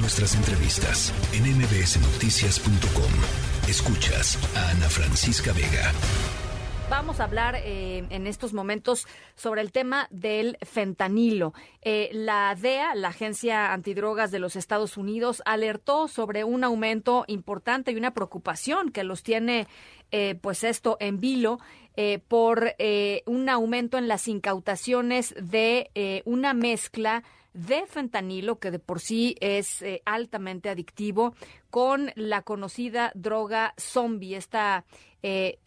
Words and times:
Nuestras 0.00 0.36
entrevistas 0.36 1.12
en 1.32 1.42
mbsnoticias.com. 1.58 3.68
Escuchas 3.68 4.38
a 4.56 4.70
Ana 4.70 4.88
Francisca 4.88 5.52
Vega. 5.52 5.92
Vamos 6.88 7.18
a 7.18 7.24
hablar 7.24 7.56
eh, 7.56 8.04
en 8.08 8.28
estos 8.28 8.52
momentos 8.52 9.08
sobre 9.34 9.60
el 9.60 9.72
tema 9.72 10.06
del 10.10 10.56
fentanilo. 10.62 11.52
Eh, 11.82 12.10
la 12.12 12.54
DEA, 12.54 12.94
la 12.94 13.08
Agencia 13.08 13.72
Antidrogas 13.72 14.30
de 14.30 14.38
los 14.38 14.54
Estados 14.54 14.96
Unidos, 14.96 15.42
alertó 15.44 16.06
sobre 16.06 16.44
un 16.44 16.62
aumento 16.62 17.24
importante 17.26 17.90
y 17.90 17.96
una 17.96 18.14
preocupación 18.14 18.92
que 18.92 19.02
los 19.02 19.24
tiene, 19.24 19.66
eh, 20.12 20.36
pues 20.40 20.62
esto 20.62 20.96
en 21.00 21.18
vilo, 21.18 21.58
por 22.28 22.76
un 23.26 23.48
aumento 23.48 23.98
en 23.98 24.06
las 24.06 24.28
incautaciones 24.28 25.34
de 25.36 26.22
una 26.26 26.54
mezcla 26.54 27.24
de 27.58 27.86
fentanilo, 27.86 28.58
que 28.58 28.70
de 28.70 28.78
por 28.78 29.00
sí 29.00 29.36
es 29.40 29.84
altamente 30.04 30.68
adictivo, 30.68 31.34
con 31.70 32.12
la 32.14 32.42
conocida 32.42 33.12
droga 33.14 33.74
zombie, 33.76 34.36
esta 34.36 34.84
eh, 35.22 35.58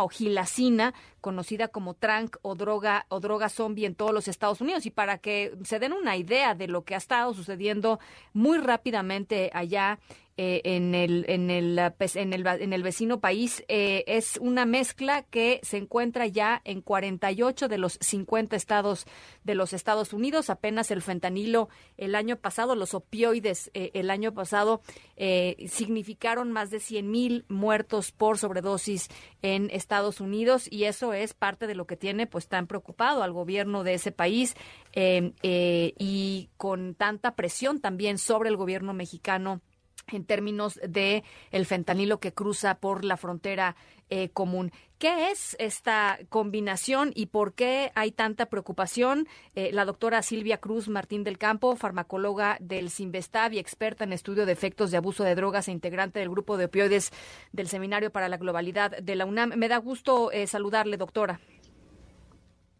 o 0.00 0.08
gilacina, 0.08 0.94
conocida 1.20 1.68
como 1.68 1.94
trank 1.94 2.36
o 2.42 2.54
droga 2.54 3.06
o 3.08 3.18
droga 3.20 3.48
zombie 3.48 3.86
en 3.86 3.94
todos 3.94 4.12
los 4.12 4.28
Estados 4.28 4.60
Unidos. 4.60 4.86
Y 4.86 4.90
para 4.90 5.18
que 5.18 5.54
se 5.64 5.78
den 5.78 5.92
una 5.92 6.16
idea 6.16 6.54
de 6.54 6.68
lo 6.68 6.84
que 6.84 6.94
ha 6.94 6.98
estado 6.98 7.32
sucediendo 7.34 7.98
muy 8.32 8.58
rápidamente 8.58 9.50
allá 9.54 9.98
eh, 10.42 10.62
en, 10.64 10.94
el, 10.94 11.26
en, 11.28 11.50
el, 11.50 11.92
pues, 11.98 12.16
en, 12.16 12.32
el, 12.32 12.46
en 12.46 12.72
el 12.72 12.82
vecino 12.82 13.20
país 13.20 13.62
eh, 13.68 14.04
es 14.06 14.38
una 14.40 14.64
mezcla 14.64 15.20
que 15.20 15.60
se 15.62 15.76
encuentra 15.76 16.26
ya 16.28 16.62
en 16.64 16.80
48 16.80 17.68
de 17.68 17.76
los 17.76 17.98
50 18.00 18.56
estados 18.56 19.04
de 19.44 19.54
los 19.54 19.74
Estados 19.74 20.14
Unidos. 20.14 20.48
Apenas 20.48 20.90
el 20.90 21.02
fentanilo 21.02 21.68
el 21.98 22.14
año 22.14 22.36
pasado, 22.36 22.74
los 22.74 22.94
opioides 22.94 23.70
eh, 23.74 23.90
el 23.92 24.08
año 24.08 24.32
pasado 24.32 24.80
significaron 25.68 26.50
más 26.50 26.70
de 26.70 26.80
100 26.80 27.10
mil 27.10 27.44
muertos 27.48 28.10
por 28.10 28.38
sobredosis 28.38 29.08
en 29.42 29.68
Estados 29.68 30.22
Unidos 30.22 30.66
y 30.70 30.84
eso 30.84 31.12
es 31.12 31.34
parte 31.34 31.66
de 31.66 31.74
lo 31.74 31.86
que 31.86 31.98
tiene 31.98 32.26
pues 32.26 32.48
tan 32.48 32.66
preocupado 32.66 33.22
al 33.22 33.34
gobierno 33.34 33.84
de 33.84 33.92
ese 33.92 34.12
país 34.12 34.56
y 34.94 36.48
con 36.56 36.94
tanta 36.94 37.36
presión 37.36 37.80
también 37.82 38.16
sobre 38.16 38.48
el 38.48 38.56
gobierno 38.56 38.94
mexicano 38.94 39.60
en 40.08 40.24
términos 40.24 40.80
de 40.86 41.24
el 41.50 41.66
fentanilo 41.66 42.20
que 42.20 42.32
cruza 42.32 42.76
por 42.76 43.04
la 43.04 43.16
frontera 43.16 43.76
eh, 44.08 44.28
común. 44.30 44.72
¿Qué 44.98 45.30
es 45.30 45.56
esta 45.58 46.18
combinación 46.28 47.12
y 47.14 47.26
por 47.26 47.54
qué 47.54 47.90
hay 47.94 48.12
tanta 48.12 48.46
preocupación? 48.46 49.28
Eh, 49.54 49.70
la 49.72 49.84
doctora 49.84 50.20
Silvia 50.22 50.58
Cruz 50.58 50.88
Martín 50.88 51.24
del 51.24 51.38
Campo, 51.38 51.74
farmacóloga 51.76 52.58
del 52.60 52.90
Sinvestav 52.90 53.52
y 53.52 53.58
experta 53.58 54.04
en 54.04 54.12
estudio 54.12 54.46
de 54.46 54.52
efectos 54.52 54.90
de 54.90 54.98
abuso 54.98 55.24
de 55.24 55.34
drogas 55.34 55.68
e 55.68 55.72
integrante 55.72 56.18
del 56.18 56.28
grupo 56.28 56.56
de 56.56 56.66
opioides 56.66 57.12
del 57.52 57.68
Seminario 57.68 58.10
para 58.10 58.28
la 58.28 58.36
Globalidad 58.36 58.98
de 58.98 59.14
la 59.14 59.24
UNAM. 59.24 59.54
Me 59.56 59.68
da 59.68 59.78
gusto 59.78 60.32
eh, 60.32 60.46
saludarle, 60.46 60.96
doctora. 60.96 61.40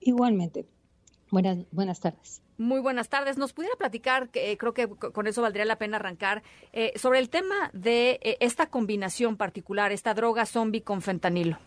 Igualmente. 0.00 0.66
Buenas, 1.30 1.58
buenas 1.70 2.00
tardes. 2.00 2.42
Muy 2.58 2.80
buenas 2.80 3.08
tardes. 3.08 3.38
¿Nos 3.38 3.52
pudiera 3.52 3.74
platicar, 3.76 4.28
que, 4.30 4.52
eh, 4.52 4.58
creo 4.58 4.74
que 4.74 4.88
con 4.88 5.26
eso 5.26 5.42
valdría 5.42 5.64
la 5.64 5.76
pena 5.76 5.96
arrancar, 5.96 6.42
eh, 6.72 6.92
sobre 6.96 7.20
el 7.20 7.30
tema 7.30 7.70
de 7.72 8.18
eh, 8.22 8.36
esta 8.40 8.66
combinación 8.66 9.36
particular, 9.36 9.92
esta 9.92 10.12
droga 10.12 10.44
zombie 10.44 10.82
con 10.82 11.00
fentanilo? 11.02 11.58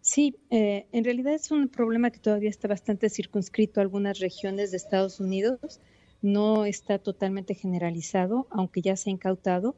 Sí, 0.00 0.36
en 0.48 1.04
realidad 1.04 1.34
es 1.34 1.50
un 1.50 1.68
problema 1.68 2.10
que 2.10 2.18
todavía 2.18 2.48
está 2.48 2.66
bastante 2.66 3.10
circunscrito 3.10 3.80
a 3.80 3.82
algunas 3.82 4.20
regiones 4.20 4.70
de 4.70 4.78
Estados 4.78 5.20
Unidos. 5.20 5.80
No 6.22 6.64
está 6.64 6.98
totalmente 6.98 7.54
generalizado, 7.54 8.46
aunque 8.48 8.80
ya 8.80 8.96
se 8.96 9.10
ha 9.10 9.12
incautado. 9.12 9.76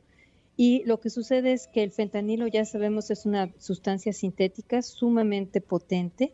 Y 0.56 0.84
lo 0.84 1.00
que 1.00 1.10
sucede 1.10 1.52
es 1.52 1.66
que 1.66 1.82
el 1.82 1.90
fentanilo, 1.90 2.46
ya 2.46 2.64
sabemos, 2.64 3.10
es 3.10 3.26
una 3.26 3.50
sustancia 3.58 4.12
sintética 4.12 4.82
sumamente 4.82 5.60
potente 5.60 6.32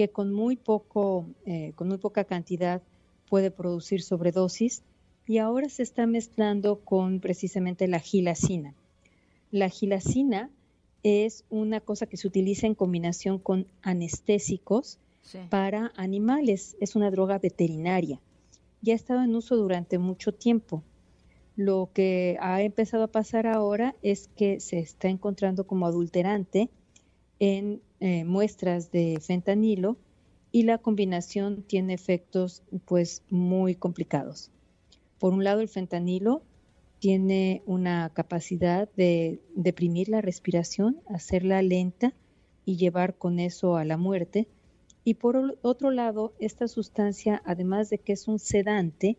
que 0.00 0.08
con 0.08 0.32
muy 0.32 0.56
poco, 0.56 1.26
eh, 1.44 1.74
con 1.76 1.88
muy 1.88 1.98
poca 1.98 2.24
cantidad 2.24 2.80
puede 3.28 3.50
producir 3.50 4.00
sobredosis 4.00 4.82
y 5.26 5.36
ahora 5.36 5.68
se 5.68 5.82
está 5.82 6.06
mezclando 6.06 6.80
con 6.80 7.20
precisamente 7.20 7.86
la 7.86 7.98
gilacina. 7.98 8.72
La 9.50 9.68
gilacina 9.68 10.48
es 11.02 11.44
una 11.50 11.80
cosa 11.80 12.06
que 12.06 12.16
se 12.16 12.26
utiliza 12.26 12.66
en 12.66 12.74
combinación 12.74 13.38
con 13.38 13.66
anestésicos 13.82 14.98
para 15.50 15.92
animales, 15.96 16.78
es 16.80 16.96
una 16.96 17.10
droga 17.10 17.38
veterinaria. 17.38 18.22
Ya 18.80 18.94
ha 18.94 18.96
estado 18.96 19.22
en 19.22 19.36
uso 19.36 19.54
durante 19.56 19.98
mucho 19.98 20.32
tiempo. 20.32 20.82
Lo 21.56 21.90
que 21.92 22.38
ha 22.40 22.62
empezado 22.62 23.04
a 23.04 23.12
pasar 23.12 23.46
ahora 23.46 23.94
es 24.00 24.30
que 24.34 24.60
se 24.60 24.78
está 24.78 25.08
encontrando 25.08 25.66
como 25.66 25.84
adulterante 25.84 26.70
en 27.40 27.80
eh, 27.98 28.24
muestras 28.24 28.92
de 28.92 29.18
fentanilo 29.20 29.96
y 30.52 30.62
la 30.62 30.78
combinación 30.78 31.62
tiene 31.62 31.94
efectos 31.94 32.62
pues 32.84 33.22
muy 33.30 33.74
complicados. 33.74 34.50
Por 35.18 35.32
un 35.32 35.42
lado, 35.42 35.60
el 35.60 35.68
fentanilo 35.68 36.42
tiene 36.98 37.62
una 37.66 38.10
capacidad 38.10 38.88
de 38.94 39.40
deprimir 39.54 40.08
la 40.08 40.20
respiración, 40.20 41.00
hacerla 41.08 41.62
lenta 41.62 42.12
y 42.64 42.76
llevar 42.76 43.16
con 43.16 43.40
eso 43.40 43.76
a 43.76 43.84
la 43.84 43.96
muerte. 43.96 44.48
Y 45.02 45.14
por 45.14 45.58
otro 45.62 45.90
lado, 45.90 46.34
esta 46.40 46.68
sustancia, 46.68 47.42
además 47.46 47.88
de 47.88 47.98
que 47.98 48.12
es 48.12 48.28
un 48.28 48.38
sedante, 48.38 49.16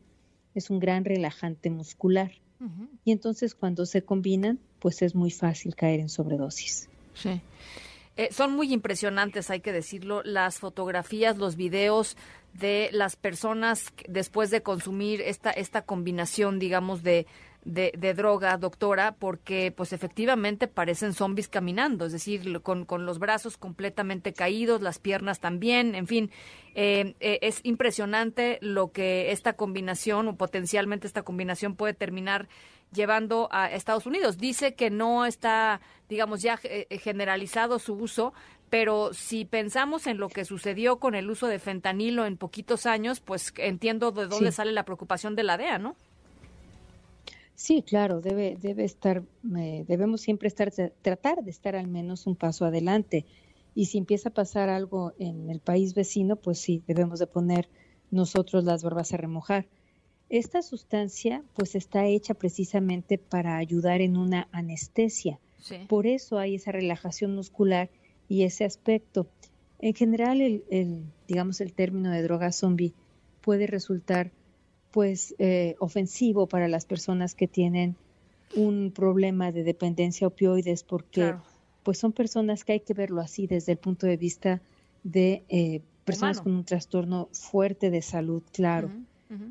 es 0.53 0.69
un 0.69 0.79
gran 0.79 1.05
relajante 1.05 1.69
muscular. 1.69 2.31
Y 3.03 3.11
entonces 3.11 3.55
cuando 3.55 3.87
se 3.87 4.03
combinan, 4.03 4.59
pues 4.77 5.01
es 5.01 5.15
muy 5.15 5.31
fácil 5.31 5.73
caer 5.73 5.99
en 5.99 6.09
sobredosis. 6.09 6.87
Sí. 7.15 7.41
Eh, 8.21 8.29
son 8.31 8.51
muy 8.51 8.71
impresionantes, 8.71 9.49
hay 9.49 9.61
que 9.61 9.71
decirlo, 9.71 10.21
las 10.23 10.59
fotografías, 10.59 11.39
los 11.39 11.55
videos 11.55 12.17
de 12.53 12.91
las 12.91 13.15
personas 13.15 13.91
después 14.07 14.51
de 14.51 14.61
consumir 14.61 15.21
esta, 15.21 15.49
esta 15.49 15.81
combinación, 15.81 16.59
digamos, 16.59 17.01
de, 17.01 17.25
de, 17.65 18.13
droga, 18.13 18.57
doctora, 18.57 19.15
porque 19.17 19.73
pues 19.75 19.91
efectivamente 19.91 20.67
parecen 20.67 21.13
zombies 21.13 21.47
caminando, 21.47 22.05
es 22.05 22.11
decir, 22.11 22.61
con, 22.61 22.85
con 22.85 23.07
los 23.07 23.17
brazos 23.17 23.57
completamente 23.57 24.33
caídos, 24.33 24.83
las 24.83 24.99
piernas 24.99 25.39
también, 25.39 25.95
en 25.95 26.05
fin, 26.05 26.29
eh, 26.75 27.15
eh, 27.21 27.39
es 27.41 27.59
impresionante 27.63 28.59
lo 28.61 28.91
que 28.91 29.31
esta 29.31 29.53
combinación 29.53 30.27
o 30.27 30.35
potencialmente 30.35 31.07
esta 31.07 31.23
combinación 31.23 31.75
puede 31.75 31.95
terminar 31.95 32.49
llevando 32.93 33.47
a 33.51 33.71
Estados 33.71 34.05
Unidos. 34.05 34.37
Dice 34.37 34.73
que 34.73 34.89
no 34.89 35.25
está, 35.25 35.81
digamos, 36.09 36.41
ya 36.41 36.59
eh, 36.63 36.87
generalizado 36.99 37.79
su 37.79 37.93
uso, 37.93 38.33
pero 38.69 39.13
si 39.13 39.45
pensamos 39.45 40.07
en 40.07 40.17
lo 40.17 40.29
que 40.29 40.45
sucedió 40.45 40.97
con 40.97 41.13
el 41.15 41.29
uso 41.29 41.47
de 41.47 41.59
fentanilo 41.59 42.25
en 42.25 42.37
poquitos 42.37 42.85
años, 42.85 43.19
pues 43.19 43.53
entiendo 43.57 44.11
de 44.11 44.27
dónde 44.27 44.51
sale 44.51 44.71
la 44.71 44.85
preocupación 44.85 45.35
de 45.35 45.43
la 45.43 45.57
DEA, 45.57 45.77
¿no? 45.77 45.95
Sí, 47.55 47.83
claro, 47.83 48.21
debe, 48.21 48.57
debe 48.59 48.85
estar, 48.85 49.23
eh, 49.57 49.85
debemos 49.87 50.21
siempre 50.21 50.47
estar, 50.47 50.71
tratar 51.01 51.43
de 51.43 51.51
estar 51.51 51.75
al 51.75 51.87
menos 51.87 52.25
un 52.25 52.35
paso 52.35 52.65
adelante. 52.65 53.25
Y 53.75 53.85
si 53.85 53.97
empieza 53.97 54.29
a 54.29 54.33
pasar 54.33 54.69
algo 54.69 55.13
en 55.19 55.49
el 55.49 55.59
país 55.59 55.93
vecino, 55.93 56.37
pues 56.37 56.59
sí, 56.59 56.81
debemos 56.87 57.19
de 57.19 57.27
poner 57.27 57.69
nosotros 58.09 58.63
las 58.63 58.83
barbas 58.83 59.13
a 59.13 59.17
remojar. 59.17 59.67
Esta 60.31 60.61
sustancia 60.61 61.43
pues 61.55 61.75
está 61.75 62.05
hecha 62.05 62.33
precisamente 62.33 63.17
para 63.17 63.57
ayudar 63.57 63.99
en 63.99 64.15
una 64.15 64.47
anestesia. 64.53 65.39
Por 65.89 66.07
eso 66.07 66.39
hay 66.39 66.55
esa 66.55 66.71
relajación 66.71 67.35
muscular 67.35 67.89
y 68.29 68.43
ese 68.43 68.63
aspecto. 68.63 69.27
En 69.79 69.93
general, 69.93 70.39
el, 70.39 71.03
digamos, 71.27 71.59
el 71.59 71.73
término 71.73 72.11
de 72.11 72.23
droga 72.23 72.53
zombie 72.53 72.93
puede 73.41 73.67
resultar 73.67 74.31
pues 74.91 75.35
eh, 75.37 75.75
ofensivo 75.79 76.47
para 76.47 76.69
las 76.69 76.85
personas 76.85 77.35
que 77.35 77.49
tienen 77.49 77.97
un 78.55 78.93
problema 78.95 79.51
de 79.51 79.63
dependencia 79.63 80.27
opioides 80.27 80.83
porque 80.83 81.33
pues 81.83 81.97
son 81.97 82.13
personas 82.13 82.63
que 82.63 82.71
hay 82.71 82.79
que 82.79 82.93
verlo 82.93 83.19
así 83.19 83.47
desde 83.47 83.73
el 83.73 83.79
punto 83.79 84.07
de 84.07 84.15
vista 84.15 84.61
de 85.03 85.43
eh, 85.49 85.81
personas 86.05 86.39
con 86.39 86.53
un 86.53 86.63
trastorno 86.63 87.27
fuerte 87.33 87.89
de 87.89 88.01
salud, 88.01 88.43
claro 88.53 88.91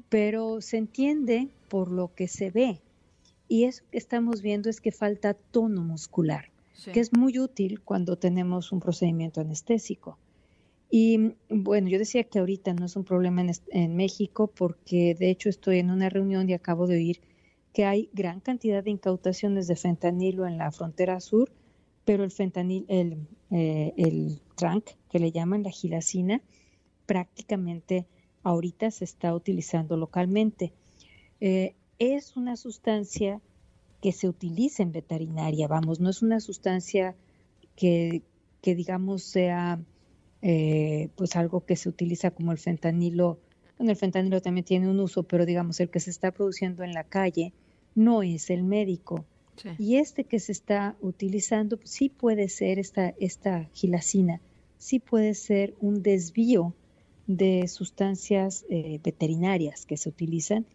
pero 0.09 0.61
se 0.61 0.77
entiende 0.77 1.49
por 1.69 1.91
lo 1.91 2.15
que 2.15 2.29
se 2.29 2.51
ve. 2.51 2.81
Y 3.49 3.65
eso 3.65 3.83
que 3.91 3.99
estamos 3.99 4.43
viendo 4.43 4.71
es 4.71 4.81
que 4.81 4.93
falta 4.93 5.35
tono 5.35 5.83
muscular, 5.83 6.51
que 6.93 7.01
es 7.01 7.13
muy 7.13 7.39
útil 7.39 7.81
cuando 7.81 8.17
tenemos 8.17 8.73
un 8.73 8.81
procedimiento 8.81 9.41
anestésico. 9.41 10.19
Y 10.91 11.35
bueno, 11.49 11.89
yo 11.89 11.99
decía 11.99 12.25
que 12.25 12.41
ahorita 12.41 12.75
no 12.75 12.87
es 12.87 12.97
un 12.97 13.05
problema 13.05 13.43
en, 13.43 13.53
en, 13.69 13.97
México 13.97 14.49
porque 14.49 15.15
de 15.15 15.31
hecho 15.31 15.49
estoy 15.49 15.79
en 15.79 15.91
una 15.91 16.09
reunión 16.09 16.51
y 16.51 16.53
acabo 16.53 16.89
de 16.89 16.97
oír 16.97 17.21
que 17.73 17.85
hay 17.85 18.11
gran 18.13 18.41
cantidad 18.41 18.83
de 18.83 18.91
incautaciones 18.91 19.69
de 19.69 19.77
fentanilo 19.77 20.47
en 20.47 20.59
la 20.59 20.73
frontera 20.73 21.21
sur, 21.21 21.53
pero 22.05 22.25
el 22.25 22.33
fentanil, 22.33 22.85
el, 22.89 23.19
eh, 23.51 23.95
el 23.97 24.41
trank, 24.57 24.85
que 25.11 25.21
le 25.21 25.31
llaman 25.31 25.63
la 25.63 25.71
gilacina, 25.71 26.43
prácticamente 27.07 28.07
ahorita 28.43 28.91
se 28.91 29.05
está 29.05 29.35
utilizando 29.35 29.97
localmente. 29.97 30.73
Eh, 31.41 31.75
es 31.99 32.37
una 32.37 32.57
sustancia 32.57 33.41
que 34.01 34.13
se 34.13 34.29
utiliza 34.29 34.83
en 34.83 34.93
veterinaria, 34.93 35.69
vamos, 35.69 36.01
no 36.01 36.09
es 36.09 36.23
una 36.23 36.41
sustancia 36.41 37.15
que, 37.77 38.23
que 38.63 38.75
digamos 38.75 39.23
sea 39.23 39.79
eh, 40.43 41.11
pues 41.17 41.37
algo 41.37 41.67
que 41.67 41.77
se 41.77 41.89
utiliza 41.91 42.31
como 42.31 42.53
el 42.53 42.59
fentanilo. 42.59 43.39
Bueno, 43.77 43.91
el 43.93 43.97
fentanilo 43.97 44.41
también 44.41 44.65
tiene 44.65 44.89
un 44.89 45.01
uso, 45.01 45.23
pero 45.23 45.45
digamos 45.45 45.81
el 45.81 45.91
que 45.91 46.01
se 46.01 46.11
está 46.11 46.31
produciendo 46.31 46.83
en 46.83 46.93
la 46.93 47.05
calle 47.05 47.53
no 47.95 48.23
es 48.23 48.51
el 48.51 48.63
médico. 48.63 49.25
Y 49.79 49.97
este 49.97 50.25
que 50.25 50.41
se 50.41 50.53
está 50.53 50.97
utilizando 51.03 51.77
pues, 51.77 51.91
sí 51.91 52.09
puede 52.09 52.49
ser 52.49 52.79
esta, 52.79 53.11
esta 53.21 53.69
gilacina, 53.75 54.41
sí 54.79 55.01
puede 55.01 55.35
ser 55.35 55.75
un 55.81 56.03
desvío 56.03 56.75
de 57.37 57.69
sustancias 57.69 58.65
eh, 58.69 58.99
veterinarias 59.05 59.87
que 59.87 59.97
se 59.97 60.09
utilizan 60.09 60.67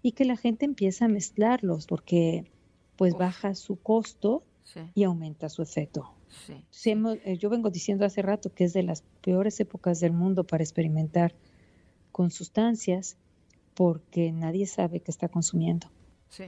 y 0.00 0.12
que 0.12 0.24
la 0.24 0.36
gente 0.36 0.64
empieza 0.64 1.04
a 1.04 1.08
mezclarlos 1.08 1.86
porque 1.86 2.50
pues 2.96 3.14
baja 3.14 3.54
su 3.54 3.76
costo 3.76 4.42
y 4.94 5.04
aumenta 5.04 5.50
su 5.50 5.60
efecto. 5.60 6.14
Eh, 6.84 7.36
yo 7.38 7.50
vengo 7.50 7.70
diciendo 7.70 8.06
hace 8.06 8.22
rato 8.22 8.54
que 8.54 8.64
es 8.64 8.72
de 8.72 8.82
las 8.82 9.02
peores 9.22 9.60
épocas 9.60 10.00
del 10.00 10.12
mundo 10.12 10.44
para 10.44 10.64
experimentar 10.64 11.34
con 12.10 12.30
sustancias 12.30 13.18
porque 13.74 14.32
nadie 14.32 14.66
sabe 14.66 15.00
qué 15.00 15.10
está 15.10 15.28
consumiendo. 15.28 15.88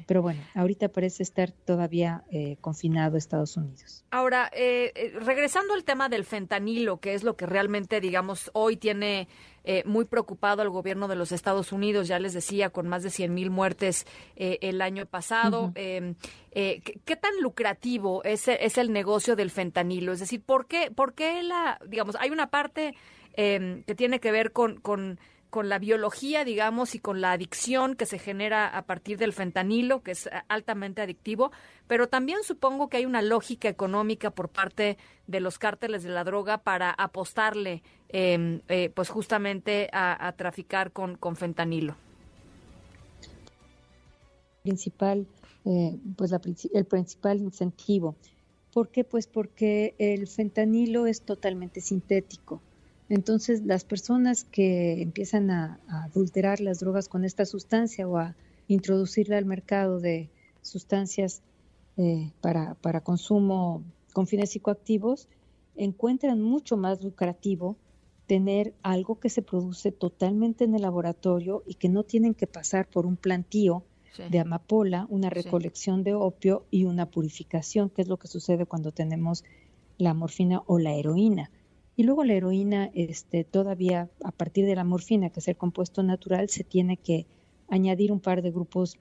Pero 0.07 0.23
bueno, 0.23 0.41
ahorita 0.55 0.89
parece 0.89 1.23
estar 1.23 1.53
todavía 1.53 2.25
eh, 2.31 2.57
confinado 2.61 3.17
Estados 3.17 3.57
Unidos. 3.57 4.05
Ahora, 4.11 4.51
eh, 4.53 4.93
eh, 4.95 5.13
regresando 5.21 5.75
al 5.75 5.85
tema 5.85 6.09
del 6.09 6.25
fentanilo, 6.25 6.99
que 7.01 7.15
es 7.15 7.25
lo 7.25 7.37
que 7.37 7.47
realmente, 7.47 8.01
digamos, 8.01 8.51
hoy 8.53 8.77
tiene 8.77 9.29
muy 9.85 10.07
preocupado 10.07 10.63
al 10.63 10.71
gobierno 10.71 11.07
de 11.07 11.17
los 11.17 11.33
Estados 11.33 11.71
Unidos, 11.71 12.09
ya 12.09 12.19
les 12.19 12.33
decía, 12.33 12.71
con 12.71 12.89
más 12.89 13.03
de 13.03 13.11
100 13.11 13.35
mil 13.35 13.51
muertes 13.51 14.07
el 14.35 14.81
año 14.81 15.05
pasado. 15.05 15.71
Em, 15.75 16.15
¿qué, 16.51 17.17
tan 17.21 17.33
lucrativo 17.43 18.25
es, 18.25 18.49
es, 18.49 18.79
el 18.79 18.91
negocio 18.91 19.37
del 19.37 19.51
fentanilo? 19.51 20.15
Es 20.15 20.21
decir, 20.21 20.43
¿por 20.43 20.67
qué, 20.67 20.91
por 20.91 21.13
qué 21.13 21.43
la, 21.43 21.79
digamos, 21.87 22.17
hay 22.19 22.31
una 22.31 22.49
parte 22.49 22.95
em, 23.35 23.83
que 23.85 23.95
tiene 23.95 24.19
que 24.19 24.33
ver 24.33 24.53
con, 24.53 24.81
con 24.81 25.21
con 25.51 25.69
la 25.69 25.79
biología, 25.79 26.45
digamos, 26.45 26.95
y 26.95 27.01
con 27.01 27.21
la 27.21 27.33
adicción 27.33 27.97
que 27.97 28.07
se 28.07 28.19
genera 28.19 28.67
a 28.69 28.83
partir 28.87 29.19
del 29.19 29.33
fentanilo, 29.33 30.03
que 30.03 30.13
es 30.13 30.27
eh, 30.27 30.31
altamente 30.49 31.03
adictivo, 31.03 31.51
pero 31.87 32.09
también 32.09 32.39
supongo 32.43 32.89
que 32.89 32.99
hay 32.99 33.07
una 33.07 33.21
lógica 33.21 33.69
económica 33.69 34.31
por 34.31 34.49
parte 34.49 34.97
de 35.27 35.41
los 35.41 35.59
cárteles 35.59 36.03
de 36.03 36.11
la 36.11 36.25
droga 36.25 36.59
para 36.59 36.91
apostarle, 36.91 37.83
em, 38.09 38.61
eh, 38.69 38.91
pues 38.95 39.11
justamente 39.11 39.91
a, 39.93 40.33
traficar 40.37 40.93
con, 40.93 41.17
con, 41.17 41.37
fentanilo. 41.37 41.97
Principal, 44.63 45.27
eh, 45.65 45.99
pues 46.17 46.33
el 46.73 46.85
principal 46.85 47.41
incentivo. 47.41 48.15
¿Por 48.73 48.89
qué? 48.89 49.03
Pues 49.03 49.27
porque 49.27 49.95
el 49.99 50.29
fentanilo 50.29 51.07
es 51.07 51.23
totalmente 51.23 51.81
sintético 51.81 52.63
entonces, 53.11 53.63
las 53.65 53.85
personas 53.85 54.45
que 54.45 55.03
empiezan 55.03 55.51
a, 55.51 55.81
adulterar 55.89 56.61
las 56.61 56.79
drogas 56.79 57.09
con 57.09 57.25
esta 57.25 57.45
sustancia 57.45 58.09
o 58.09 58.17
a 58.17 58.37
introducirla 58.69 59.37
al 59.37 59.47
mercado 59.47 59.99
de 59.99 60.31
sustancias 60.63 61.43
eh, 61.97 62.31
para, 62.41 62.75
para 62.77 63.01
consumo 63.01 63.83
con 64.13 64.29
fines 64.29 64.51
psicoactivos, 64.51 65.29
encuentran 65.75 66.41
mucho 66.41 66.77
más 66.77 67.03
lucrativo 67.03 67.77
tener 68.27 68.75
algo 68.85 69.19
que 69.19 69.29
se 69.29 69.43
produce 69.43 69.91
totalmente 69.91 70.63
en 70.63 70.77
el 70.77 70.83
laboratorio 70.83 71.65
y 71.67 71.75
que 71.75 71.89
no 71.89 72.05
tienen 72.05 72.35
que 72.35 72.47
pasar 72.47 72.87
por 72.87 73.07
un 73.07 73.17
plantío 73.17 73.83
de 74.31 74.39
amapola, 74.39 75.07
una 75.09 75.31
recolección 75.31 76.05
de 76.05 76.15
opio 76.15 76.65
y 76.71 76.85
una 76.85 77.07
purificación, 77.07 77.91
que 77.91 78.03
es 78.03 78.09
lo 78.09 78.19
que 78.19 78.29
sucede 78.29 78.67
cuando 78.67 78.93
tenemos 78.93 79.45
la 79.99 80.15
morfina 80.15 80.63
o 80.67 80.79
la 80.79 80.95
heroína. 80.95 81.51
Y 81.97 82.05
luego 82.05 82.25
la 82.25 82.35
heroína, 82.35 82.91
este, 82.95 83.45
todavía 83.45 84.09
a 84.25 84.33
partir 84.33 84.67
de 84.67 84.75
la 84.75 84.85
morfina, 84.85 85.31
que 85.31 85.41
es 85.41 85.49
el 85.49 85.57
compuesto 85.57 86.03
natural, 86.03 86.49
se 86.49 86.65
tiene 86.65 86.97
que 86.97 87.27
añadir 87.69 88.13
un 88.13 88.21
par 88.21 88.43
de 88.43 88.51
grupos 88.51 88.99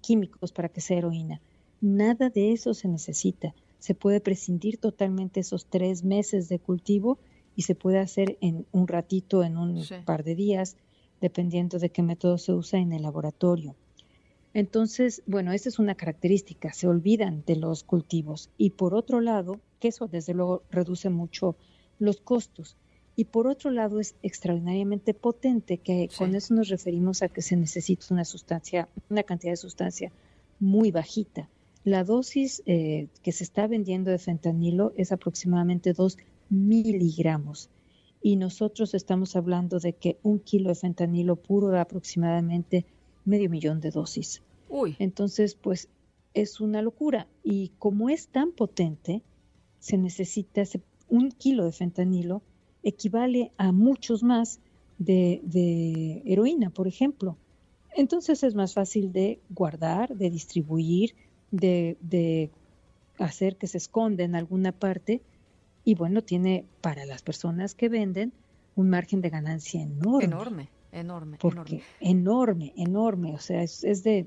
químicos 0.00 0.52
para 0.52 0.68
que 0.68 0.80
sea 0.80 0.98
heroína. 0.98 1.40
Nada 1.80 2.28
de 2.28 2.52
eso 2.52 2.74
se 2.74 2.88
necesita. 2.88 3.54
Se 3.78 3.94
puede 3.94 4.20
prescindir 4.20 4.78
totalmente 4.78 5.40
esos 5.40 5.66
tres 5.66 6.04
meses 6.04 6.48
de 6.48 6.58
cultivo 6.58 7.18
y 7.56 7.62
se 7.62 7.74
puede 7.74 7.98
hacer 7.98 8.36
en 8.40 8.66
un 8.72 8.86
ratito, 8.88 9.42
en 9.42 9.56
un 9.56 9.82
par 10.04 10.24
de 10.24 10.34
días, 10.34 10.76
dependiendo 11.20 11.78
de 11.78 11.90
qué 11.90 12.02
método 12.02 12.38
se 12.38 12.52
usa 12.52 12.78
en 12.78 12.92
el 12.92 13.02
laboratorio. 13.02 13.74
Entonces, 14.52 15.22
bueno, 15.26 15.52
esa 15.52 15.68
es 15.68 15.78
una 15.78 15.94
característica, 15.94 16.72
se 16.72 16.88
olvidan 16.88 17.44
de 17.46 17.56
los 17.56 17.84
cultivos. 17.84 18.50
Y 18.58 18.70
por 18.70 18.94
otro 18.94 19.20
lado, 19.20 19.60
que 19.78 19.88
eso 19.88 20.08
desde 20.08 20.34
luego 20.34 20.64
reduce 20.70 21.08
mucho 21.08 21.56
los 22.00 22.20
costos. 22.20 22.76
Y 23.14 23.26
por 23.26 23.46
otro 23.46 23.70
lado 23.70 24.00
es 24.00 24.16
extraordinariamente 24.22 25.14
potente, 25.14 25.78
que 25.78 26.08
con 26.16 26.34
eso 26.34 26.54
nos 26.54 26.68
referimos 26.68 27.22
a 27.22 27.28
que 27.28 27.42
se 27.42 27.54
necesita 27.54 28.06
una 28.10 28.24
sustancia, 28.24 28.88
una 29.08 29.22
cantidad 29.22 29.52
de 29.52 29.56
sustancia 29.56 30.10
muy 30.58 30.90
bajita. 30.90 31.48
La 31.84 32.02
dosis 32.02 32.62
eh, 32.66 33.08
que 33.22 33.32
se 33.32 33.44
está 33.44 33.66
vendiendo 33.66 34.10
de 34.10 34.18
fentanilo 34.18 34.92
es 34.96 35.12
aproximadamente 35.12 35.92
2 35.92 36.18
miligramos. 36.48 37.68
Y 38.22 38.36
nosotros 38.36 38.94
estamos 38.94 39.36
hablando 39.36 39.78
de 39.80 39.94
que 39.94 40.18
un 40.22 40.40
kilo 40.40 40.68
de 40.68 40.74
fentanilo 40.74 41.36
puro 41.36 41.68
da 41.68 41.82
aproximadamente 41.82 42.84
medio 43.24 43.48
millón 43.48 43.80
de 43.80 43.90
dosis. 43.90 44.42
Uy. 44.68 44.96
Entonces, 44.98 45.54
pues 45.54 45.88
es 46.34 46.60
una 46.60 46.82
locura. 46.82 47.28
Y 47.42 47.72
como 47.78 48.10
es 48.10 48.28
tan 48.28 48.52
potente, 48.52 49.22
se 49.78 49.96
necesita, 49.96 50.64
se 50.66 50.80
un 51.10 51.30
kilo 51.30 51.64
de 51.64 51.72
fentanilo 51.72 52.42
equivale 52.82 53.52
a 53.58 53.72
muchos 53.72 54.22
más 54.22 54.60
de, 54.98 56.22
heroína, 56.24 56.70
por 56.70 56.88
ejemplo. 56.88 57.36
Entonces 57.94 58.42
es 58.42 58.54
más 58.54 58.74
fácil 58.74 59.12
de 59.12 59.40
guardar, 59.50 60.14
de 60.16 60.30
distribuir, 60.30 61.14
de, 61.50 62.50
hacer 63.18 63.56
que 63.56 63.66
se 63.66 63.76
esconda 63.78 64.24
en 64.24 64.34
alguna 64.34 64.72
parte 64.72 65.20
y 65.84 65.94
bueno, 65.94 66.22
tiene 66.22 66.64
para 66.80 67.04
las 67.04 67.22
personas 67.22 67.74
que 67.74 67.88
venden 67.88 68.32
un 68.76 68.88
margen 68.88 69.20
de 69.20 69.28
ganancia 69.28 69.82
enorme. 69.82 70.24
Enorme, 70.24 70.68
enorme. 70.92 71.36
Porque 71.38 71.82
enorme, 72.00 72.72
enorme. 72.76 73.34
O 73.34 73.38
sea, 73.38 73.62
es, 73.62 73.84
es 73.84 74.02
de 74.04 74.26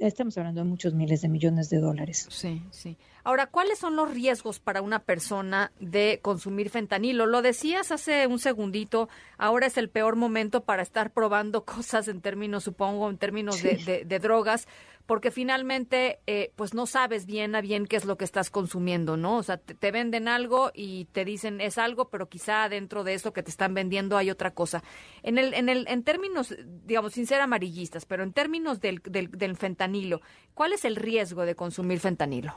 Estamos 0.00 0.38
hablando 0.38 0.62
de 0.62 0.68
muchos 0.68 0.94
miles 0.94 1.22
de 1.22 1.28
millones 1.28 1.70
de 1.70 1.78
dólares. 1.78 2.26
Sí, 2.30 2.62
sí. 2.70 2.96
Ahora, 3.24 3.46
¿cuáles 3.46 3.78
son 3.78 3.96
los 3.96 4.10
riesgos 4.10 4.60
para 4.60 4.80
una 4.80 5.00
persona 5.00 5.72
de 5.80 6.20
consumir 6.22 6.70
fentanilo? 6.70 7.26
Lo 7.26 7.42
decías 7.42 7.90
hace 7.90 8.26
un 8.26 8.38
segundito, 8.38 9.08
ahora 9.38 9.66
es 9.66 9.76
el 9.76 9.88
peor 9.90 10.16
momento 10.16 10.62
para 10.62 10.82
estar 10.82 11.10
probando 11.10 11.64
cosas 11.66 12.06
en 12.08 12.20
términos, 12.20 12.64
supongo, 12.64 13.10
en 13.10 13.18
términos 13.18 13.62
de, 13.62 14.04
de 14.06 14.18
drogas, 14.18 14.68
porque 15.08 15.30
finalmente 15.30 16.20
eh, 16.26 16.52
pues 16.54 16.74
no 16.74 16.84
sabes 16.84 17.24
bien 17.24 17.54
a 17.54 17.62
bien 17.62 17.86
qué 17.86 17.96
es 17.96 18.04
lo 18.04 18.18
que 18.18 18.26
estás 18.26 18.50
consumiendo, 18.50 19.16
¿no? 19.16 19.38
O 19.38 19.42
sea, 19.42 19.56
te, 19.56 19.90
venden 19.90 20.28
algo 20.28 20.70
y 20.74 21.06
te 21.06 21.24
dicen 21.24 21.62
es 21.62 21.78
algo, 21.78 22.10
pero 22.10 22.28
quizá 22.28 22.68
dentro 22.68 23.04
de 23.04 23.14
eso 23.14 23.32
que 23.32 23.42
te 23.42 23.50
están 23.50 23.72
vendiendo 23.72 24.18
hay 24.18 24.30
otra 24.30 24.50
cosa. 24.50 24.84
En 25.22 25.38
el 25.38 25.54
en 25.54 25.70
el 25.70 25.88
en 25.88 26.02
términos 26.02 26.54
digamos 26.84 27.14
sin 27.14 27.26
ser 27.26 27.40
amarillistas, 27.40 28.04
pero 28.04 28.22
en 28.22 28.34
términos 28.34 28.82
del, 28.82 29.00
del, 29.02 29.30
del 29.30 29.56
fentanilo, 29.56 30.20
¿cuál 30.52 30.74
es 30.74 30.84
el 30.84 30.94
riesgo 30.94 31.46
de 31.46 31.54
consumir 31.54 32.00
fentanilo? 32.00 32.54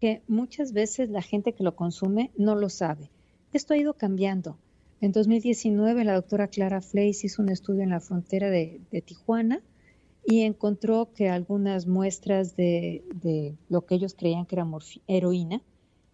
Que 0.00 0.22
muchas 0.28 0.72
veces 0.72 1.10
la 1.10 1.20
gente 1.20 1.52
que 1.52 1.62
lo 1.62 1.76
consume 1.76 2.32
no 2.38 2.54
lo 2.54 2.70
sabe. 2.70 3.10
Esto 3.52 3.74
ha 3.74 3.76
ido 3.76 3.92
cambiando. 3.92 4.56
En 5.00 5.12
2019, 5.12 6.02
la 6.02 6.14
doctora 6.14 6.48
Clara 6.48 6.80
Fleis 6.80 7.22
hizo 7.22 7.40
un 7.40 7.50
estudio 7.50 7.82
en 7.84 7.90
la 7.90 8.00
frontera 8.00 8.50
de, 8.50 8.80
Tijuana 9.04 9.62
y 10.26 10.42
encontró 10.42 11.12
que 11.14 11.28
algunas 11.28 11.86
muestras 11.86 12.56
de, 12.56 13.04
lo 13.68 13.86
que 13.86 13.94
ellos 13.94 14.14
creían 14.14 14.44
que 14.44 14.56
era 14.56 14.66
heroína 15.06 15.62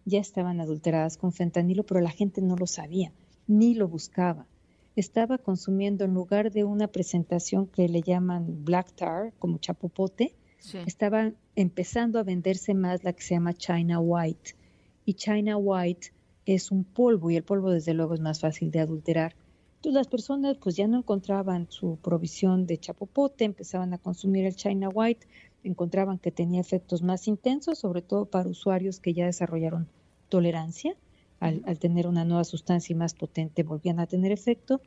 ya 0.05 0.19
estaban 0.19 0.61
adulteradas 0.61 1.17
con 1.17 1.33
fentanilo, 1.33 1.83
pero 1.83 1.99
la 1.99 2.11
gente 2.11 2.41
no 2.43 2.55
lo 2.55 2.67
sabía, 2.67 3.11
ni 3.47 3.73
lo 3.73 3.87
buscaba. 3.87 4.45
Estaba 4.95 5.39
consumiendo 5.39 6.05
en 6.05 6.13
lugar 6.13 6.51
de 6.51 6.63
una 6.63 6.87
presentación 6.87 7.65
que 7.65 7.89
le 7.89 8.01
llaman 8.03 8.63
black 8.63 8.93
tar, 8.93 9.33
como 9.39 9.57
chapopote, 9.57 10.35
estaban 10.85 11.35
empezando 11.55 12.19
a 12.19 12.23
venderse 12.23 12.75
más 12.75 13.03
la 13.03 13.13
que 13.13 13.23
se 13.23 13.33
llama 13.33 13.53
China 13.53 13.99
White. 13.99 14.55
Y 15.05 15.15
China 15.15 15.57
White 15.57 16.11
es 16.45 16.71
un 16.71 16.83
polvo 16.83 17.31
y 17.31 17.35
el 17.35 17.43
polvo 17.43 17.71
desde 17.71 17.93
luego 17.93 18.13
es 18.13 18.19
más 18.19 18.39
fácil 18.39 18.71
de 18.71 18.79
adulterar. 18.79 19.35
Entonces 19.75 19.93
las 19.93 20.07
personas 20.07 20.57
pues 20.57 20.75
ya 20.75 20.87
no 20.87 20.97
encontraban 20.97 21.67
su 21.69 21.97
provisión 21.97 22.65
de 22.65 22.77
chapopote, 22.77 23.45
empezaban 23.45 23.93
a 23.93 23.97
consumir 23.97 24.45
el 24.45 24.55
China 24.55 24.89
White, 24.89 25.27
encontraban 25.63 26.17
que 26.17 26.31
tenía 26.31 26.61
efectos 26.61 27.01
más 27.01 27.27
intensos, 27.27 27.79
sobre 27.79 28.01
todo 28.01 28.25
para 28.25 28.49
usuarios 28.49 28.99
que 28.99 29.13
ya 29.13 29.25
desarrollaron 29.25 29.87
tolerancia. 30.29 30.95
Al, 31.39 31.61
al 31.65 31.79
tener 31.79 32.07
una 32.07 32.23
nueva 32.23 32.45
sustancia 32.45 32.93
y 32.93 32.97
más 32.97 33.13
potente 33.13 33.63
volvían 33.63 33.99
a 33.99 34.07
tener 34.07 34.31
efecto. 34.31 34.81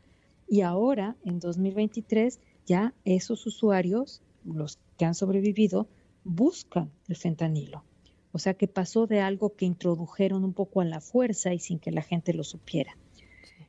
Y 0.48 0.62
ahora, 0.62 1.14
en 1.24 1.40
2023, 1.40 2.40
ya 2.66 2.94
esos 3.04 3.46
usuarios, 3.46 4.22
los 4.44 4.78
que 4.96 5.04
han 5.04 5.14
sobrevivido, 5.14 5.88
buscan 6.24 6.90
el 7.06 7.16
fentanilo. 7.16 7.84
O 8.32 8.38
sea 8.38 8.54
que 8.54 8.68
pasó 8.68 9.06
de 9.06 9.20
algo 9.20 9.54
que 9.54 9.64
introdujeron 9.64 10.44
un 10.44 10.52
poco 10.52 10.80
a 10.80 10.85
la 10.85 11.00
fuerza 11.00 11.54
y 11.54 11.58
sin 11.58 11.78
que 11.78 11.90
la 11.90 12.02
gente 12.02 12.35
lo 12.35 12.44
supiera. 12.44 12.97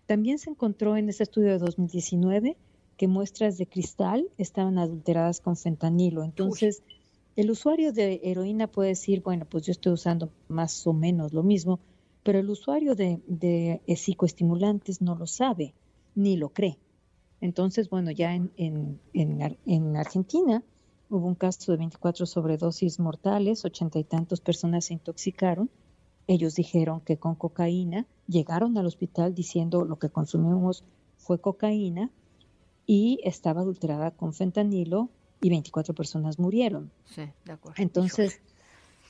También 0.05 0.39
se 0.39 0.49
encontró 0.49 0.97
en 0.97 1.09
ese 1.09 1.23
estudio 1.23 1.49
de 1.49 1.59
2019 1.59 2.57
que 2.97 3.07
muestras 3.07 3.57
de 3.57 3.67
cristal 3.67 4.27
estaban 4.37 4.77
adulteradas 4.77 5.39
con 5.39 5.55
fentanilo. 5.55 6.23
Entonces, 6.23 6.83
el 7.35 7.51
usuario 7.51 7.93
de 7.93 8.19
heroína 8.23 8.67
puede 8.67 8.89
decir, 8.89 9.21
bueno, 9.21 9.45
pues 9.45 9.65
yo 9.65 9.71
estoy 9.71 9.93
usando 9.93 10.29
más 10.49 10.85
o 10.85 10.93
menos 10.93 11.31
lo 11.31 11.43
mismo, 11.43 11.79
pero 12.23 12.39
el 12.39 12.49
usuario 12.49 12.95
de, 12.95 13.21
de 13.27 13.81
psicoestimulantes 13.95 15.01
no 15.01 15.15
lo 15.15 15.25
sabe 15.25 15.73
ni 16.15 16.35
lo 16.35 16.49
cree. 16.49 16.77
Entonces, 17.41 17.89
bueno, 17.89 18.11
ya 18.11 18.35
en, 18.35 18.51
en, 18.57 18.99
en, 19.13 19.95
Argentina 19.95 20.63
hubo 21.09 21.27
un 21.27 21.35
caso 21.35 21.71
de 21.71 21.77
24 21.77 22.25
sobredosis 22.25 22.99
mortales, 22.99 23.65
ochenta 23.65 23.99
y 23.99 24.03
tantos 24.03 24.41
personas 24.41 24.85
se 24.85 24.93
intoxicaron. 24.93 25.69
Ellos 26.27 26.55
dijeron 26.55 27.01
que 27.01 27.17
con 27.17 27.35
cocaína 27.35 28.05
llegaron 28.27 28.77
al 28.77 28.85
hospital 28.85 29.33
diciendo 29.33 29.83
lo 29.85 29.97
que 29.97 30.09
consumimos 30.09 30.83
fue 31.17 31.41
cocaína 31.41 32.11
y 32.85 33.19
estaba 33.23 33.61
adulterada 33.61 34.11
con 34.11 34.33
fentanilo 34.33 35.09
y 35.41 35.49
24 35.49 35.93
personas 35.95 36.37
murieron. 36.39 36.91
Sí, 37.05 37.23
de 37.45 37.51
acuerdo. 37.51 37.81
Entonces, 37.81 38.41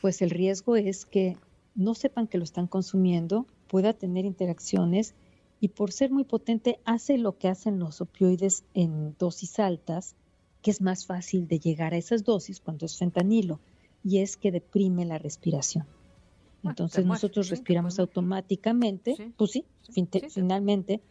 pues 0.01 0.21
el 0.21 0.29
riesgo 0.29 0.75
es 0.75 1.05
que 1.05 1.37
no 1.75 1.95
sepan 1.95 2.27
que 2.27 2.37
lo 2.37 2.43
están 2.43 2.67
consumiendo, 2.67 3.45
pueda 3.67 3.93
tener 3.93 4.25
interacciones 4.25 5.15
y 5.59 5.69
por 5.69 5.91
ser 5.91 6.11
muy 6.11 6.23
potente 6.23 6.79
hace 6.85 7.17
lo 7.17 7.37
que 7.37 7.47
hacen 7.47 7.79
los 7.79 8.01
opioides 8.01 8.63
en 8.73 9.15
dosis 9.17 9.59
altas, 9.59 10.15
que 10.61 10.71
es 10.71 10.81
más 10.81 11.05
fácil 11.05 11.47
de 11.47 11.59
llegar 11.59 11.93
a 11.93 11.97
esas 11.97 12.23
dosis 12.23 12.59
cuando 12.59 12.85
es 12.85 12.97
fentanilo, 12.97 13.59
y 14.03 14.19
es 14.19 14.37
que 14.37 14.51
deprime 14.51 15.05
la 15.05 15.17
respiración. 15.17 15.85
Ah, 16.63 16.69
Entonces 16.69 17.05
nosotros 17.05 17.49
respiramos 17.49 17.99
automáticamente, 17.99 19.33
pues 19.37 19.51
sí, 19.51 19.65
finalmente 20.29 21.01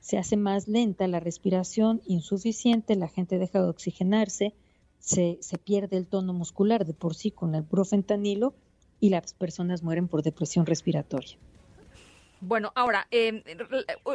se 0.00 0.16
hace 0.16 0.36
más 0.36 0.68
lenta 0.68 1.06
la 1.08 1.20
respiración, 1.20 2.00
insuficiente, 2.06 2.96
la 2.96 3.08
gente 3.08 3.38
deja 3.38 3.60
de 3.60 3.68
oxigenarse, 3.68 4.54
se, 4.98 5.38
se 5.40 5.58
pierde 5.58 5.96
el 5.96 6.06
tono 6.06 6.32
muscular 6.32 6.86
de 6.86 6.94
por 6.94 7.14
sí 7.14 7.30
con 7.30 7.54
el 7.54 7.64
profentanilo 7.64 8.54
y 9.00 9.10
las 9.10 9.32
personas 9.34 9.82
mueren 9.82 10.08
por 10.08 10.22
depresión 10.22 10.66
respiratoria. 10.66 11.36
Bueno, 12.40 12.72
ahora, 12.76 13.08
em, 13.10 13.42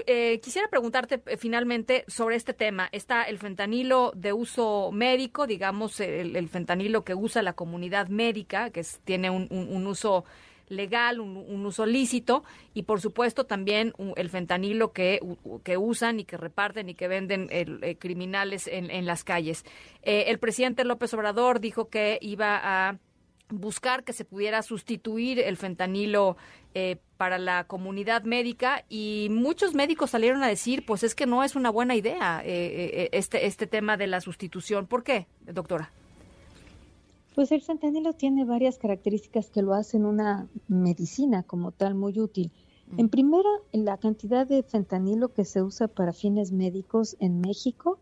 eh, 0.07 0.39
quisiera 0.41 0.69
preguntarte 0.69 1.21
eh, 1.25 1.35
finalmente 1.35 2.05
sobre 2.07 2.37
este 2.37 2.53
tema. 2.53 2.87
Está 2.93 3.23
el 3.23 3.37
fentanilo 3.37 4.13
de 4.15 4.31
uso 4.31 4.91
médico, 4.93 5.45
digamos, 5.45 5.99
el, 5.99 6.47
fentanilo 6.47 7.03
que 7.03 7.15
usa 7.15 7.41
la 7.41 7.53
comunidad 7.53 8.07
médica, 8.07 8.69
que 8.69 8.85
tiene 9.03 9.29
un, 9.29 9.87
uso 9.87 10.23
legal, 10.69 11.19
un, 11.19 11.65
uso 11.65 11.85
lícito, 11.85 12.45
y 12.73 12.83
por 12.83 13.01
supuesto 13.01 13.45
también 13.45 13.93
el 14.15 14.29
fentanilo 14.29 14.93
que, 14.93 15.19
que 15.65 15.77
usan 15.77 16.21
y 16.21 16.23
que 16.23 16.37
reparten 16.37 16.87
y 16.87 16.95
que 16.95 17.09
venden 17.09 17.49
eh, 17.51 17.97
criminales 17.99 18.67
en, 18.67 18.89
en, 18.89 19.05
las 19.05 19.25
calles. 19.25 19.65
el 20.01 20.39
presidente 20.39 20.85
López 20.85 21.13
Obrador 21.13 21.59
dijo 21.59 21.89
que 21.89 22.19
iba 22.21 22.59
a 22.63 22.99
buscar 23.49 24.03
que 24.03 24.13
se 24.13 24.25
pudiera 24.25 24.61
sustituir 24.61 25.39
el 25.39 25.57
fentanilo 25.57 26.37
eh, 26.73 26.97
para 27.17 27.37
la 27.37 27.65
comunidad 27.65 28.23
médica 28.23 28.83
y 28.89 29.27
muchos 29.29 29.73
médicos 29.73 30.09
salieron 30.09 30.43
a 30.43 30.47
decir, 30.47 30.85
pues 30.85 31.03
es 31.03 31.15
que 31.15 31.25
no 31.25 31.43
es 31.43 31.55
una 31.55 31.69
buena 31.69 31.95
idea 31.95 32.41
eh, 32.43 32.49
eh, 33.03 33.09
este, 33.11 33.45
este 33.45 33.67
tema 33.67 33.97
de 33.97 34.07
la 34.07 34.21
sustitución. 34.21 34.87
¿Por 34.87 35.03
qué, 35.03 35.27
doctora? 35.45 35.91
Pues 37.35 37.51
el 37.51 37.61
fentanilo 37.61 38.13
tiene 38.13 38.45
varias 38.45 38.77
características 38.77 39.49
que 39.49 39.61
lo 39.61 39.73
hacen 39.73 40.05
una 40.05 40.47
medicina 40.67 41.43
como 41.43 41.71
tal 41.71 41.95
muy 41.95 42.19
útil. 42.19 42.51
Mm. 42.87 42.99
En 42.99 43.09
primera, 43.09 43.49
la 43.71 43.97
cantidad 43.97 44.45
de 44.45 44.63
fentanilo 44.63 45.33
que 45.33 45.45
se 45.45 45.61
usa 45.61 45.87
para 45.87 46.13
fines 46.13 46.51
médicos 46.51 47.15
en 47.19 47.41
México 47.41 47.99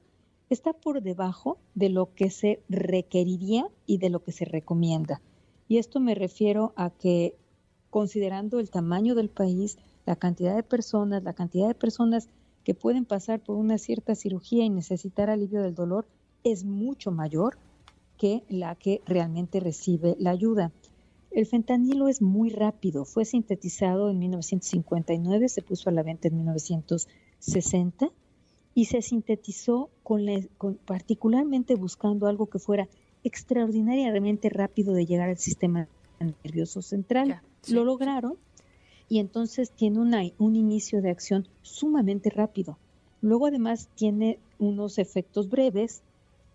está 0.50 0.74
por 0.74 1.02
debajo 1.02 1.60
de 1.76 1.90
lo 1.90 2.14
que 2.14 2.30
se 2.30 2.62
requeriría 2.68 3.68
y 3.86 4.00
de 4.00 4.10
lo 4.10 4.22
que 4.22 4.34
se 4.34 4.46
recomienda. 4.46 5.22
Y 5.72 5.78
esto 5.78 6.02
me 6.02 6.16
refiero 6.16 6.74
a 6.76 6.90
que 6.90 7.38
considerando 7.90 8.60
el 8.60 8.70
tamaño 8.70 9.16
del 9.16 9.30
país, 9.30 9.78
la 10.06 10.18
cantidad 10.18 10.54
de 10.54 10.64
personas, 10.64 11.24
la 11.24 11.32
cantidad 11.32 11.70
de 11.70 11.76
personas 11.76 12.28
que 12.66 12.74
pueden 12.74 13.06
pasar 13.06 13.40
por 13.40 13.56
una 13.56 13.78
cierta 13.78 14.14
cirugía 14.16 14.66
y 14.66 14.70
necesitar 14.70 15.30
alivio 15.30 15.62
del 15.62 15.74
dolor 15.74 16.06
es 16.44 16.66
mucho 16.66 17.14
mayor 17.14 17.58
que 18.18 18.44
la 18.50 18.76
que 18.76 19.02
realmente 19.06 19.62
recibe 19.62 20.18
la 20.20 20.32
ayuda. 20.32 20.74
El 21.32 21.46
fentanilo 21.46 22.10
es 22.10 22.22
muy 22.22 22.50
rápido, 22.50 23.06
fue 23.06 23.24
sintetizado 23.24 24.10
en 24.10 24.20
1959, 24.20 25.48
se 25.48 25.62
puso 25.62 25.90
a 25.90 25.94
la 25.94 26.04
venta 26.04 26.28
en 26.28 26.36
1960 26.36 28.10
y 28.76 28.86
se 28.88 29.02
sintetizó 29.02 29.90
con, 30.04 30.26
particularmente 30.84 31.76
buscando 31.76 32.28
algo 32.28 32.48
que 32.48 32.60
fuera 32.60 32.90
extraordinariamente 33.24 34.50
rápido 34.50 34.94
de 34.94 35.06
llegar 35.06 35.30
al 35.30 35.38
sistema 35.38 35.88
nervioso 36.44 36.82
central. 36.82 37.42
Lo 37.68 37.84
lograron 37.84 38.38
y 39.10 39.20
entonces 39.20 39.72
tiene 39.72 40.00
una, 40.00 40.22
un 40.38 40.56
inicio 40.56 41.02
de 41.02 41.12
acción 41.12 41.48
sumamente 41.62 42.30
rápido. 42.30 42.78
Luego 43.22 43.48
además 43.48 43.90
tiene 43.96 44.40
unos 44.58 44.98
efectos 44.98 45.50
breves 45.50 46.02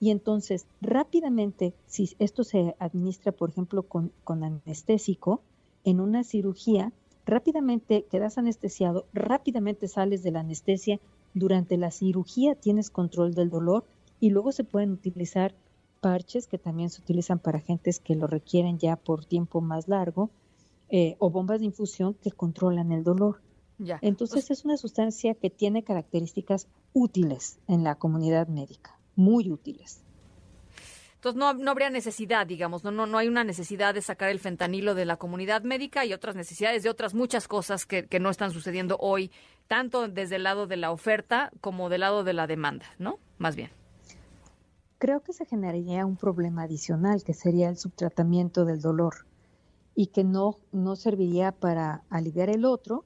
y 0.00 0.10
entonces 0.10 0.66
rápidamente, 0.80 1.74
si 1.86 2.10
esto 2.18 2.44
se 2.44 2.74
administra, 2.78 3.32
por 3.32 3.50
ejemplo, 3.50 3.82
con, 3.82 4.12
con 4.24 4.42
anestésico, 4.42 5.42
en 5.84 6.00
una 6.00 6.24
cirugía, 6.24 6.92
rápidamente 7.24 8.04
quedas 8.10 8.38
anestesiado, 8.38 9.06
rápidamente 9.12 9.88
sales 9.88 10.22
de 10.22 10.32
la 10.32 10.40
anestesia, 10.40 10.98
durante 11.34 11.76
la 11.76 11.90
cirugía 11.90 12.54
tienes 12.54 12.90
control 12.90 13.34
del 13.34 13.50
dolor 13.50 13.84
y 14.20 14.30
luego 14.30 14.52
se 14.52 14.64
pueden 14.64 14.92
utilizar 14.92 15.54
parches 16.06 16.46
que 16.46 16.56
también 16.56 16.88
se 16.88 17.02
utilizan 17.02 17.40
para 17.40 17.58
gentes 17.58 17.98
que 17.98 18.14
lo 18.14 18.28
requieren 18.28 18.78
ya 18.78 18.94
por 18.94 19.24
tiempo 19.24 19.60
más 19.60 19.88
largo, 19.88 20.30
eh, 20.88 21.16
o 21.18 21.30
bombas 21.30 21.58
de 21.58 21.66
infusión 21.66 22.14
que 22.14 22.30
controlan 22.30 22.92
el 22.92 23.02
dolor. 23.02 23.42
Ya. 23.78 23.98
Entonces 24.02 24.52
es 24.52 24.64
una 24.64 24.76
sustancia 24.76 25.34
que 25.34 25.50
tiene 25.50 25.82
características 25.82 26.68
útiles 26.92 27.58
en 27.66 27.82
la 27.82 27.96
comunidad 27.96 28.46
médica, 28.46 29.00
muy 29.16 29.50
útiles. 29.50 30.04
Entonces 31.16 31.40
no, 31.40 31.54
no 31.54 31.72
habría 31.72 31.90
necesidad, 31.90 32.46
digamos, 32.46 32.84
no, 32.84 32.92
no, 32.92 33.06
no 33.06 33.18
hay 33.18 33.26
una 33.26 33.42
necesidad 33.42 33.92
de 33.92 34.00
sacar 34.00 34.28
el 34.28 34.38
fentanilo 34.38 34.94
de 34.94 35.06
la 35.06 35.16
comunidad 35.16 35.62
médica 35.62 36.04
y 36.04 36.12
otras 36.12 36.36
necesidades 36.36 36.84
de 36.84 36.88
otras 36.88 37.14
muchas 37.14 37.48
cosas 37.48 37.84
que, 37.84 38.06
que 38.06 38.20
no 38.20 38.30
están 38.30 38.52
sucediendo 38.52 38.96
hoy, 39.00 39.32
tanto 39.66 40.06
desde 40.06 40.36
el 40.36 40.44
lado 40.44 40.68
de 40.68 40.76
la 40.76 40.92
oferta 40.92 41.50
como 41.60 41.88
del 41.88 42.02
lado 42.02 42.22
de 42.22 42.32
la 42.32 42.46
demanda, 42.46 42.86
¿no? 43.00 43.18
Más 43.38 43.56
bien 43.56 43.70
creo 44.98 45.22
que 45.22 45.32
se 45.32 45.46
generaría 45.46 46.06
un 46.06 46.16
problema 46.16 46.62
adicional, 46.62 47.22
que 47.22 47.34
sería 47.34 47.68
el 47.68 47.76
subtratamiento 47.76 48.64
del 48.64 48.80
dolor 48.80 49.26
y 49.94 50.08
que 50.08 50.24
no, 50.24 50.58
no 50.72 50.96
serviría 50.96 51.52
para 51.52 52.02
aliviar 52.10 52.50
el 52.50 52.64
otro, 52.64 53.04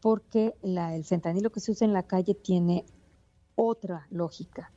porque 0.00 0.54
la, 0.62 0.94
el 0.94 1.04
fentanilo 1.04 1.50
que 1.50 1.60
se 1.60 1.72
usa 1.72 1.86
en 1.86 1.92
la 1.92 2.04
calle 2.04 2.34
tiene 2.34 2.84
otra 3.56 4.06
lógica, 4.10 4.72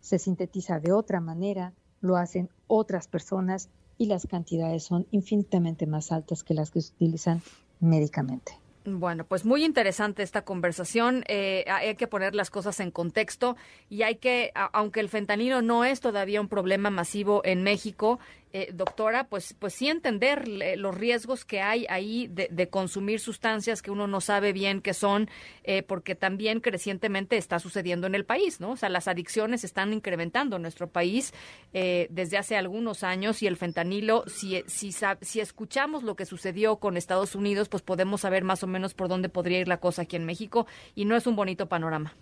se 0.00 0.18
sintetiza 0.18 0.80
de 0.80 0.92
otra 0.92 1.20
manera, 1.20 1.72
lo 2.00 2.16
hacen 2.16 2.50
otras 2.66 3.08
personas 3.08 3.70
y 3.98 4.06
las 4.06 4.26
cantidades 4.26 4.84
son 4.84 5.06
infinitamente 5.10 5.86
más 5.86 6.12
altas 6.12 6.42
que 6.42 6.54
las 6.54 6.70
que 6.70 6.82
se 6.82 6.92
utilizan 6.92 7.40
médicamente. 7.80 8.65
Bueno, 8.88 9.24
pues 9.24 9.44
muy 9.44 9.64
interesante 9.64 10.22
esta 10.22 10.42
conversación. 10.42 11.24
Eh, 11.26 11.64
hay 11.66 11.96
que 11.96 12.06
poner 12.06 12.36
las 12.36 12.50
cosas 12.50 12.78
en 12.78 12.92
contexto 12.92 13.56
y 13.90 14.02
hay 14.02 14.16
que, 14.16 14.52
aunque 14.54 15.00
el 15.00 15.08
fentanilo 15.08 15.60
no 15.60 15.84
es 15.84 16.00
todavía 16.00 16.40
un 16.40 16.46
problema 16.46 16.88
masivo 16.88 17.42
en 17.44 17.64
México, 17.64 18.20
eh, 18.58 18.72
doctora, 18.72 19.24
pues, 19.28 19.52
pues 19.52 19.74
sí 19.74 19.88
entender 19.88 20.48
los 20.48 20.94
riesgos 20.94 21.44
que 21.44 21.60
hay 21.60 21.84
ahí 21.90 22.26
de, 22.26 22.70
consumir 22.70 23.20
sustancias 23.20 23.82
que 23.82 23.90
uno 23.90 24.06
no 24.06 24.22
sabe 24.22 24.54
bien 24.54 24.80
qué 24.80 24.94
son, 24.94 25.28
eh, 25.62 25.82
porque 25.82 26.14
también 26.14 26.60
crecientemente 26.60 27.36
está 27.36 27.58
sucediendo 27.58 28.06
en 28.06 28.14
el 28.14 28.24
país, 28.24 28.58
¿no? 28.58 28.70
O 28.70 28.76
sea, 28.76 28.88
las 28.88 29.08
adicciones 29.08 29.62
están 29.62 29.92
incrementando 29.92 30.56
en 30.56 30.62
nuestro 30.62 30.88
país 30.88 31.34
eh, 31.74 32.06
desde 32.08 32.38
hace 32.38 32.56
algunos 32.56 33.02
años 33.02 33.42
y 33.42 33.46
el 33.46 33.58
fentanilo, 33.58 34.24
si, 34.26 34.64
si, 34.68 34.90
si 35.20 35.40
escuchamos 35.40 36.02
lo 36.02 36.16
que 36.16 36.24
sucedió 36.24 36.76
con 36.76 36.96
Estados 36.96 37.34
Unidos, 37.34 37.68
pues 37.68 37.82
podemos 37.82 38.22
saber 38.22 38.42
más 38.42 38.62
o 38.62 38.66
menos 38.66 38.94
por 38.94 39.08
dónde 39.08 39.28
podría 39.28 39.60
ir 39.60 39.68
la 39.68 39.80
cosa 39.80 40.00
aquí 40.00 40.16
en 40.16 40.24
México 40.24 40.66
y 40.94 41.04
no 41.04 41.14
es 41.14 41.26
un 41.26 41.36
bonito 41.36 41.68
panorama. 41.68 42.14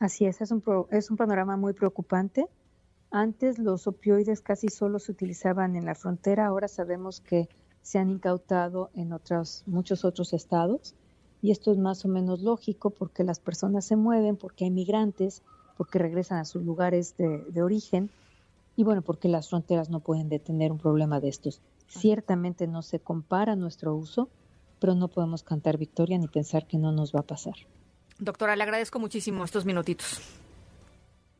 Así 0.00 0.26
es, 0.26 0.40
es 0.40 0.50
un, 0.50 0.64
es 0.90 1.12
un 1.12 1.16
panorama 1.16 1.56
muy 1.56 1.74
preocupante 1.74 2.48
antes 3.14 3.60
los 3.60 3.86
opioides 3.86 4.40
casi 4.40 4.68
solo 4.68 4.98
se 4.98 5.12
utilizaban 5.12 5.76
en 5.76 5.84
la 5.84 5.94
frontera, 5.94 6.46
ahora 6.46 6.66
sabemos 6.66 7.20
que 7.20 7.48
se 7.80 8.00
han 8.00 8.10
incautado 8.10 8.90
en 8.92 9.12
otros, 9.12 9.62
muchos 9.66 10.04
otros 10.04 10.32
estados 10.32 10.96
y 11.40 11.52
esto 11.52 11.70
es 11.70 11.78
más 11.78 12.04
o 12.04 12.08
menos 12.08 12.42
lógico 12.42 12.90
porque 12.90 13.22
las 13.22 13.38
personas 13.38 13.84
se 13.84 13.94
mueven, 13.94 14.36
porque 14.36 14.64
hay 14.64 14.72
migrantes 14.72 15.42
porque 15.76 16.00
regresan 16.00 16.38
a 16.38 16.44
sus 16.44 16.64
lugares 16.64 17.16
de, 17.16 17.62
origen 17.62 18.10
y 18.74 18.82
bueno, 18.82 19.00
porque 19.02 19.28
las 19.28 19.48
fronteras 19.48 19.90
no 19.90 20.00
pueden 20.00 20.28
detener 20.28 20.72
un 20.72 20.78
problema 20.78 21.20
de 21.20 21.28
estos. 21.28 21.60
Ciertamente 21.86 22.66
no 22.66 22.82
se 22.82 22.98
compara 22.98 23.54
nuestro 23.54 23.94
uso, 23.94 24.28
pero 24.80 24.96
no 24.96 25.06
podemos 25.06 25.44
cantar 25.44 25.78
victoria 25.78 26.18
ni 26.18 26.26
pensar 26.26 26.66
que 26.66 26.78
no 26.78 26.90
nos 26.90 27.14
va 27.14 27.20
a 27.20 27.26
pasar. 27.26 27.54
Doctora, 28.18 28.56
le 28.56 28.64
agradezco 28.64 28.98
muchísimo 28.98 29.44
estos 29.44 29.64
minutitos. 29.64 30.20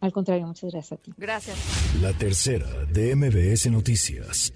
Al 0.05 0.13
contrario, 0.13 0.47
muchas 0.47 0.71
gracias 0.71 0.99
a 0.99 1.03
ti. 1.03 1.15
Gracias. 1.17 1.57
La 2.03 2.13
tercera 2.13 2.67
de 2.93 3.17
MBS 3.17 3.71
Noticias. 3.71 4.53